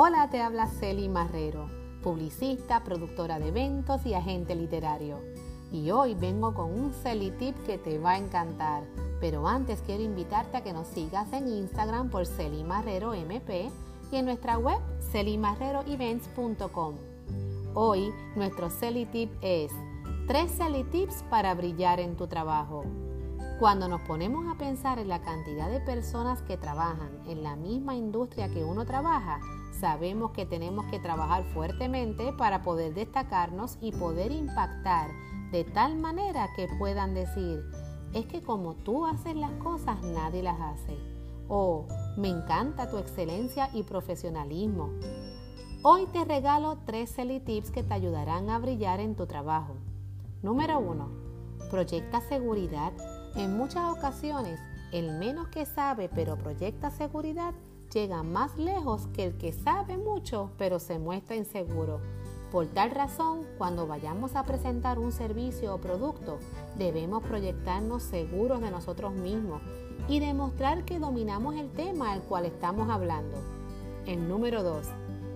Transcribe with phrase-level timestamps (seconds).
[0.00, 1.68] Hola, te habla Celi Marrero,
[2.04, 5.18] publicista, productora de eventos y agente literario.
[5.72, 8.84] Y hoy vengo con un Celi Tip que te va a encantar.
[9.20, 13.72] Pero antes quiero invitarte a que nos sigas en Instagram por Celi Marrero MP
[14.12, 14.78] y en nuestra web
[15.10, 16.94] celimarreroevents.com.
[17.74, 19.72] Hoy nuestro Celi Tip es
[20.28, 22.84] 3 Celi Tips para brillar en tu trabajo.
[23.58, 27.96] Cuando nos ponemos a pensar en la cantidad de personas que trabajan en la misma
[27.96, 29.40] industria que uno trabaja,
[29.80, 35.10] sabemos que tenemos que trabajar fuertemente para poder destacarnos y poder impactar
[35.50, 37.64] de tal manera que puedan decir,
[38.12, 40.96] es que como tú haces las cosas, nadie las hace.
[41.48, 44.90] O me encanta tu excelencia y profesionalismo.
[45.82, 49.74] Hoy te regalo tres Celi Tips que te ayudarán a brillar en tu trabajo.
[50.42, 51.08] Número 1.
[51.70, 52.92] Proyecta seguridad
[53.36, 54.60] en muchas ocasiones,
[54.92, 57.54] el menos que sabe pero proyecta seguridad
[57.92, 62.00] llega más lejos que el que sabe mucho pero se muestra inseguro.
[62.50, 66.38] Por tal razón, cuando vayamos a presentar un servicio o producto,
[66.78, 69.60] debemos proyectarnos seguros de nosotros mismos
[70.08, 73.36] y demostrar que dominamos el tema al cual estamos hablando.
[74.06, 74.86] El número 2.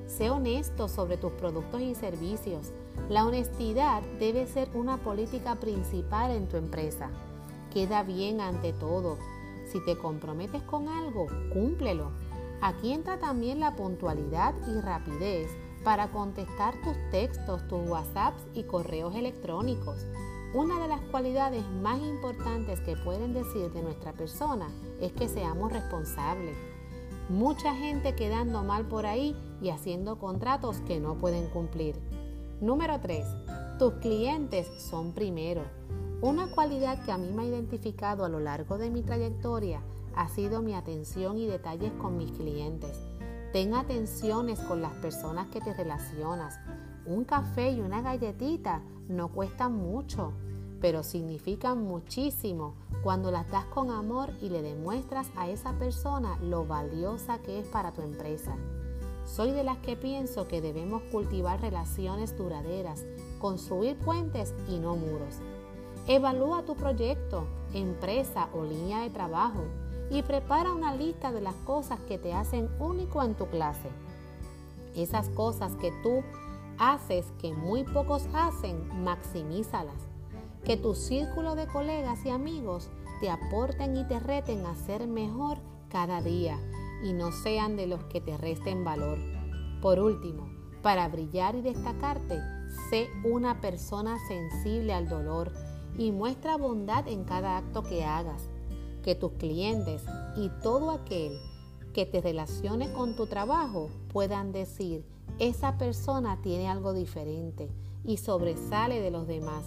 [0.06, 2.72] Sé honesto sobre tus productos y servicios.
[3.10, 7.10] La honestidad debe ser una política principal en tu empresa
[7.72, 9.18] queda bien ante todo.
[9.66, 12.10] Si te comprometes con algo, cúmplelo.
[12.60, 15.50] Aquí entra también la puntualidad y rapidez
[15.82, 20.06] para contestar tus textos, tus WhatsApps y correos electrónicos.
[20.54, 24.68] Una de las cualidades más importantes que pueden decir de nuestra persona
[25.00, 26.56] es que seamos responsables.
[27.28, 31.96] Mucha gente quedando mal por ahí y haciendo contratos que no pueden cumplir.
[32.60, 33.26] Número 3.
[33.78, 35.62] Tus clientes son primero.
[36.22, 39.82] Una cualidad que a mí me ha identificado a lo largo de mi trayectoria
[40.14, 42.96] ha sido mi atención y detalles con mis clientes.
[43.52, 46.60] Ten atenciones con las personas que te relacionas.
[47.06, 50.32] Un café y una galletita no cuestan mucho,
[50.80, 56.64] pero significan muchísimo cuando las das con amor y le demuestras a esa persona lo
[56.64, 58.54] valiosa que es para tu empresa.
[59.24, 63.04] Soy de las que pienso que debemos cultivar relaciones duraderas,
[63.40, 65.40] construir puentes y no muros.
[66.08, 69.62] Evalúa tu proyecto, empresa o línea de trabajo
[70.10, 73.88] y prepara una lista de las cosas que te hacen único en tu clase.
[74.96, 76.24] Esas cosas que tú
[76.76, 80.08] haces que muy pocos hacen, maximízalas.
[80.64, 82.90] Que tu círculo de colegas y amigos
[83.20, 85.58] te aporten y te reten a ser mejor
[85.88, 86.58] cada día
[87.04, 89.18] y no sean de los que te resten valor.
[89.80, 90.50] Por último,
[90.82, 92.40] para brillar y destacarte,
[92.90, 95.52] sé una persona sensible al dolor
[95.98, 98.48] y muestra bondad en cada acto que hagas.
[99.02, 100.04] Que tus clientes
[100.36, 101.38] y todo aquel
[101.92, 105.04] que te relacione con tu trabajo puedan decir,
[105.38, 107.68] esa persona tiene algo diferente
[108.04, 109.64] y sobresale de los demás.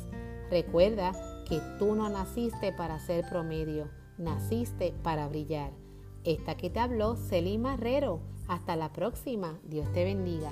[0.49, 1.11] Recuerda
[1.47, 5.71] que tú no naciste para ser promedio, naciste para brillar.
[6.23, 8.19] Esta que te habló, Celine Marrero.
[8.47, 9.59] Hasta la próxima.
[9.63, 10.51] Dios te bendiga.